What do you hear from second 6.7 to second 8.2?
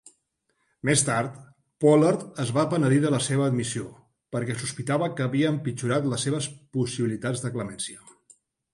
possibilitats de clemència.